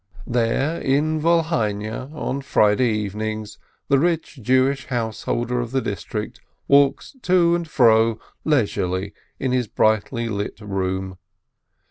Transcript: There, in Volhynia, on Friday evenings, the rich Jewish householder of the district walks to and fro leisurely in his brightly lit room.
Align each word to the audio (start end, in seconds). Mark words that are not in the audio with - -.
There, 0.25 0.81
in 0.81 1.19
Volhynia, 1.21 2.09
on 2.11 2.41
Friday 2.41 2.89
evenings, 2.91 3.59
the 3.87 3.99
rich 3.99 4.39
Jewish 4.41 4.87
householder 4.87 5.59
of 5.59 5.69
the 5.69 5.79
district 5.79 6.41
walks 6.67 7.15
to 7.21 7.53
and 7.55 7.67
fro 7.69 8.19
leisurely 8.43 9.13
in 9.39 9.51
his 9.51 9.67
brightly 9.67 10.27
lit 10.27 10.59
room. 10.59 11.19